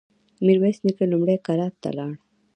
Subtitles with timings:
[0.45, 2.11] ميرويس نيکه لومړی کلات ته لاړ.